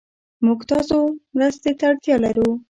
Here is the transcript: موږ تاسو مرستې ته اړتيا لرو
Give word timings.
موږ 0.45 0.59
تاسو 0.71 0.97
مرستې 1.35 1.71
ته 1.77 1.83
اړتيا 1.89 2.15
لرو 2.23 2.49